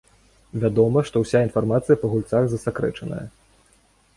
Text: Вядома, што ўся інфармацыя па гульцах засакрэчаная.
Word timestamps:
Вядома, 0.61 1.03
што 1.09 1.15
ўся 1.23 1.41
інфармацыя 1.47 1.99
па 2.05 2.11
гульцах 2.15 2.43
засакрэчаная. 2.55 3.25